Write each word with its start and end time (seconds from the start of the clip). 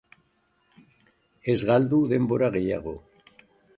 Ez 1.53 1.57
galdu 1.71 1.99
denbora 2.15 2.51
gehiago. 2.57 2.95